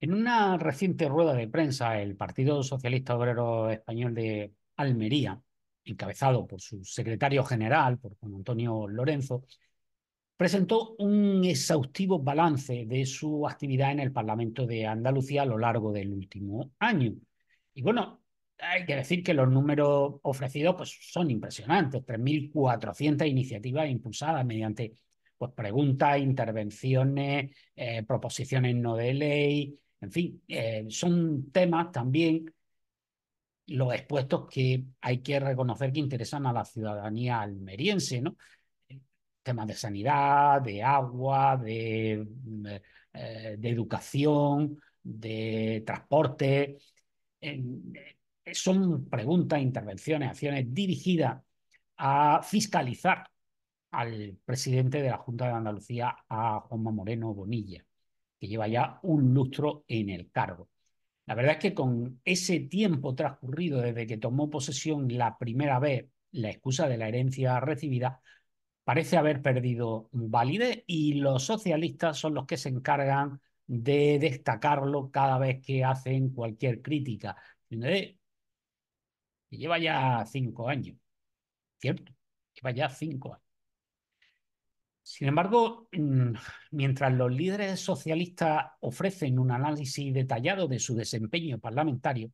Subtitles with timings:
[0.00, 5.40] En una reciente rueda de prensa, el Partido Socialista Obrero Español de Almería,
[5.84, 9.44] encabezado por su secretario general, por Juan Antonio Lorenzo,
[10.36, 15.92] presentó un exhaustivo balance de su actividad en el Parlamento de Andalucía a lo largo
[15.92, 17.12] del último año.
[17.74, 18.22] Y bueno,
[18.58, 24.94] hay que decir que los números ofrecidos pues, son impresionantes, 3.400 iniciativas impulsadas mediante
[25.36, 32.52] pues, preguntas, intervenciones, eh, proposiciones no de ley, en fin, eh, son temas también
[33.66, 38.36] los expuestos que hay que reconocer que interesan a la ciudadanía almeriense, ¿no?
[39.42, 42.26] Temas de sanidad, de agua, de,
[43.14, 46.78] eh, de educación, de transporte.
[48.52, 51.42] son preguntas, intervenciones, acciones dirigidas
[51.96, 53.30] a fiscalizar
[53.92, 57.84] al presidente de la Junta de Andalucía, a Juanma Moreno Bonilla
[58.40, 60.68] que lleva ya un lustro en el cargo.
[61.26, 66.06] La verdad es que con ese tiempo transcurrido desde que tomó posesión la primera vez
[66.32, 68.20] la excusa de la herencia recibida,
[68.84, 75.38] parece haber perdido validez y los socialistas son los que se encargan de destacarlo cada
[75.38, 77.36] vez que hacen cualquier crítica.
[79.50, 80.96] Lleva ya cinco años,
[81.78, 82.12] ¿cierto?
[82.54, 83.49] Lleva ya cinco años.
[85.12, 86.34] Sin embargo, mm,
[86.70, 92.30] mientras los líderes socialistas ofrecen un análisis detallado de su desempeño parlamentario,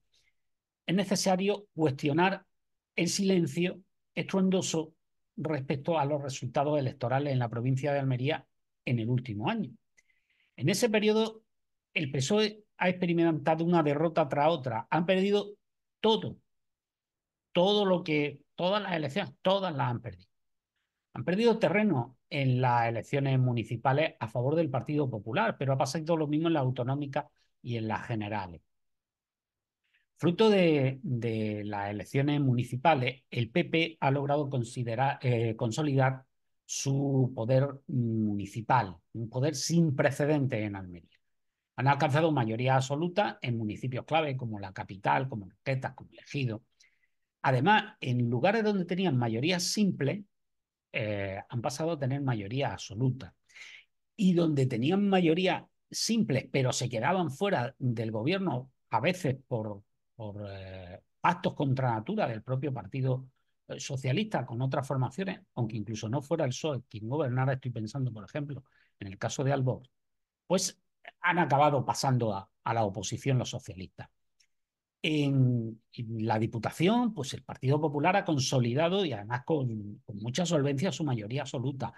[0.84, 2.44] es necesario cuestionar
[2.94, 3.80] el silencio
[4.14, 4.92] estruendoso
[5.38, 8.46] respecto a los resultados electorales en la provincia de Almería
[8.84, 9.70] en el último año.
[10.54, 11.44] En ese periodo,
[11.94, 14.86] el PSOE ha experimentado una derrota tras otra.
[14.90, 15.54] Han perdido
[16.00, 16.36] todo,
[17.52, 20.28] todo lo que, todas las elecciones, todas las han perdido.
[21.14, 26.16] Han perdido terreno en las elecciones municipales a favor del Partido Popular, pero ha pasado
[26.16, 27.26] lo mismo en las autonómicas
[27.62, 28.62] y en las generales.
[30.18, 31.00] Fruto de,
[31.64, 34.48] las elecciones municipales, el PP ha logrado
[35.20, 36.24] eh, consolidar
[36.64, 41.18] su poder municipal, un poder sin precedentes en Almería.
[41.76, 46.62] Han alcanzado mayoría absoluta en municipios clave como la capital, como Quetas, como Ejido.
[47.42, 50.24] Además, en lugares donde tenían mayoría simple,
[50.92, 53.34] eh, han pasado a tener mayoría absoluta.
[54.16, 59.82] Y donde tenían mayoría simple, pero se quedaban fuera del gobierno, a veces por,
[60.48, 63.28] eh, actos contra natura del propio Partido
[63.68, 68.12] eh, Socialista con otras formaciones, aunque incluso no fuera el PSOE quien gobernara, estoy pensando,
[68.12, 68.64] por ejemplo,
[68.98, 69.82] en el caso de Albor,
[70.46, 70.80] pues
[71.20, 74.08] han acabado pasando a la oposición los socialistas.
[75.02, 81.04] En, la Diputación, pues el Partido Popular ha consolidado y además con, mucha solvencia su
[81.04, 81.92] mayoría absoluta.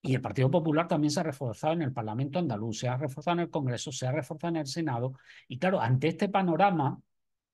[0.00, 3.38] Y el Partido Popular también se ha reforzado en el Parlamento andaluz, se ha reforzado
[3.38, 5.14] en el Congreso, se ha reforzado en el Senado.
[5.48, 7.00] Y claro, ante este panorama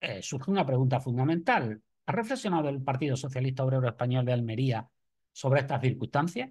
[0.00, 1.80] eh, surge una pregunta fundamental.
[2.06, 4.88] ¿Ha reflexionado el Partido Socialista Obrero Español de Almería
[5.32, 6.50] sobre estas circunstancias?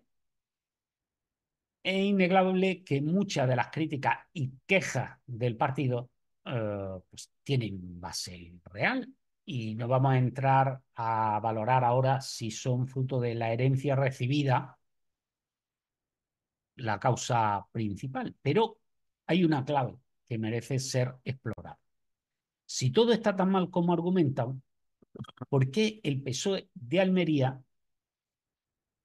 [1.84, 6.10] Es innegable que muchas de las críticas y quejas del partido
[6.46, 9.08] eh, pues tienen base real
[9.46, 14.78] y no vamos a entrar a valorar ahora si son fruto de la herencia recibida
[16.76, 18.80] la causa principal, pero
[19.28, 21.80] hay una clave que merece ser explorada.
[22.66, 24.64] Si todo está tan mal como argumentan,
[25.50, 27.62] ¿por qué el PSOE de Almería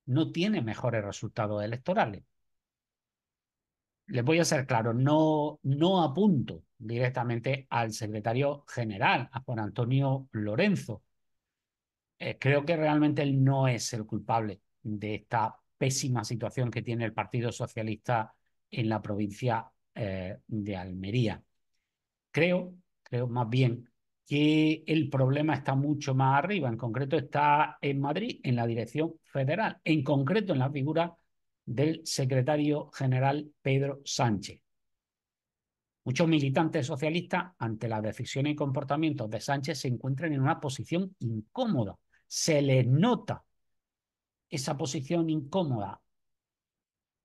[0.06, 2.25] no tiene mejores resultados electorales?
[4.08, 10.28] Les voy a ser claro, no, no apunto directamente al secretario general, a Juan Antonio
[10.32, 11.02] Lorenzo.
[12.18, 17.04] Eh, creo que realmente él no es el culpable de esta pésima situación que tiene
[17.04, 18.34] el Partido Socialista
[18.70, 21.42] en la provincia eh, de Almería.
[22.30, 23.88] Creo, creo más bien
[24.26, 29.14] que el problema está mucho más arriba, en concreto está en Madrid, en la dirección
[29.22, 31.16] federal, en concreto en la figura
[31.68, 34.62] del secretario general Pedro Sánchez.
[36.04, 41.15] Muchos militantes socialistas, ante las decisiones y comportamientos de Sánchez, se encuentran en una posición
[41.18, 41.98] incómoda.
[42.26, 43.44] Se les nota
[44.48, 46.00] esa posición incómoda,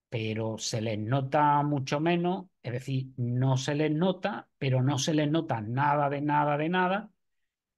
[0.10, 5.14] pero se les nota mucho menos, es decir, no se les nota, pero no se
[5.14, 7.12] les nota nada de nada de nada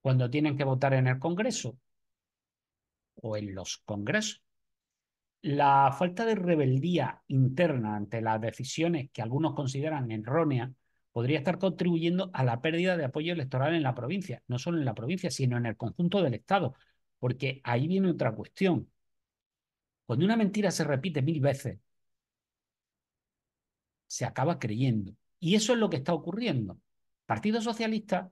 [0.02, 1.78] cuando tienen que votar en el Congreso
[3.22, 4.45] o en los congresos.
[5.46, 10.72] La falta de rebeldía interna ante las decisiones que algunos consideran erróneas
[11.12, 14.86] podría estar contribuyendo a la pérdida de apoyo electoral en la provincia, no solo en
[14.86, 16.74] la provincia, sino en el conjunto del Estado,
[17.20, 18.90] porque ahí viene otra cuestión.
[20.08, 21.80] Cuando una mentira se repite mil veces,
[24.08, 25.14] se acaba creyendo.
[25.40, 26.74] Y eso es lo que está ocurriendo.
[26.74, 26.80] El
[27.28, 28.32] Partido Socialista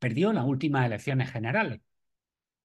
[0.00, 1.80] perdió en las últimas elecciones generales,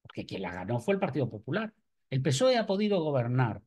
[0.02, 1.72] porque quien la ganó fue el Partido Popular.
[2.10, 3.62] El PSOE ha podido gobernar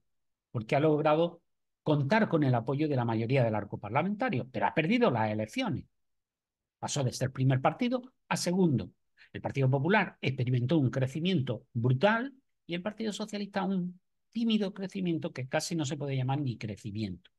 [0.51, 1.41] porque ha logrado
[1.83, 5.85] contar con el apoyo de la mayoría del arco parlamentario, pero ha perdido las elecciones.
[6.79, 8.91] Pasó de ser primer partido a segundo.
[9.33, 12.33] El Partido Popular experimentó un crecimiento brutal
[12.65, 13.99] y el Partido Socialista un
[14.31, 17.31] tímido crecimiento que casi no se puede llamar ni crecimiento.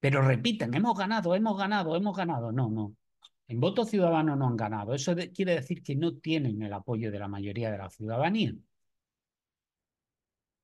[0.00, 2.50] Pero repiten, hemos ganado, hemos ganado, hemos ganado.
[2.50, 2.96] No, no.
[3.46, 4.94] En voto ciudadano no han ganado.
[4.94, 8.52] Eso quiere decir que no tienen el apoyo de la mayoría de la ciudadanía.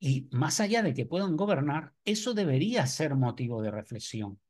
[0.00, 4.40] Y más allá de que puedan gobernar, eso debería ser motivo de reflexión.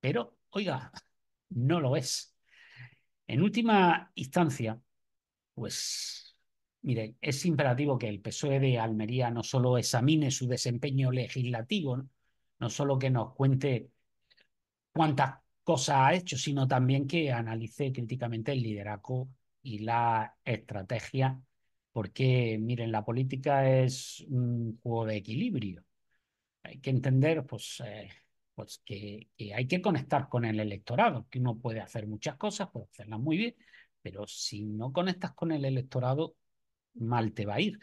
[0.00, 0.92] Pero, oiga,
[1.50, 2.34] no lo es.
[3.26, 4.80] En última instancia,
[5.54, 6.36] pues,
[6.82, 12.08] mire, es imperativo que el PSOE de Almería no solo examine su desempeño legislativo,
[12.58, 13.90] no, solo que nos cuente
[14.92, 19.28] cuántas cosas ha hecho, sino también que analice críticamente el liderazgo
[19.62, 21.40] y la estrategia
[21.98, 25.84] porque, miren, la política es un juego de equilibrio.
[26.62, 28.08] Hay que entender, pues, eh,
[28.54, 32.86] pues que, hay que conectar con el electorado, que uno puede hacer muchas cosas, puede
[32.86, 33.56] hacerlas muy bien,
[34.00, 36.36] pero si no conectas con el electorado,
[36.94, 37.80] mal te va a ir.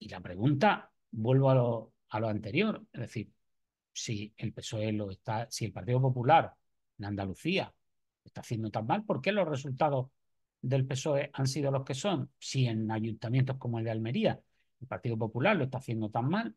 [0.00, 3.30] Y la pregunta, vuelvo a lo, a lo anterior, es decir,
[3.92, 6.52] si el PSOE lo está, si el Partido Popular
[6.98, 7.72] en Andalucía
[8.24, 10.08] está haciendo tan mal, ¿por qué los resultados
[10.62, 12.30] del PSOE han sido los que son.
[12.38, 14.40] Si en ayuntamientos como el de Almería
[14.80, 16.54] el Partido Popular lo está haciendo tan mal,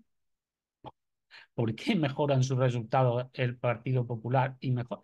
[1.53, 5.01] ¿por qué mejoran sus resultados el Partido Popular y mejor?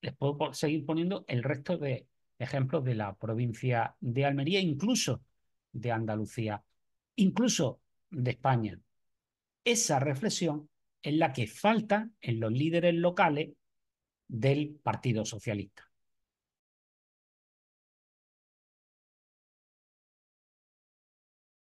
[0.00, 2.06] Les puedo seguir poniendo el resto de
[2.38, 5.22] ejemplos de la provincia de Almería, incluso
[5.72, 6.62] de Andalucía,
[7.16, 7.80] incluso
[8.10, 8.80] de España.
[9.64, 10.70] Esa reflexión
[11.02, 13.50] es la que falta en los líderes locales
[14.28, 15.87] del Partido Socialista.